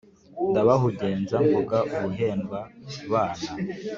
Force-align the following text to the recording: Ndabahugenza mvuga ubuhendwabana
Ndabahugenza 0.49 1.35
mvuga 1.45 1.77
ubuhendwabana 1.93 3.49